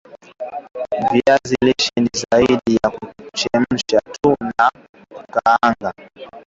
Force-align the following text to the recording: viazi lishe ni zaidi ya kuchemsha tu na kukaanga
viazi 1.13 1.55
lishe 1.63 1.91
ni 2.01 2.09
zaidi 2.31 2.79
ya 2.83 2.89
kuchemsha 2.89 4.01
tu 4.21 4.35
na 4.41 4.71
kukaanga 5.15 5.93